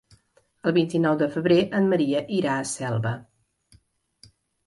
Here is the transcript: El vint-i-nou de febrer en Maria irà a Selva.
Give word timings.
El 0.69 0.73
vint-i-nou 0.77 1.17
de 1.19 1.25
febrer 1.35 1.57
en 1.79 1.91
Maria 1.91 2.23
irà 2.39 2.55
a 2.61 2.65
Selva. 2.71 3.13